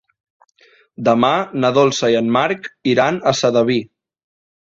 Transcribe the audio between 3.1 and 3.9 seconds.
a Sedaví.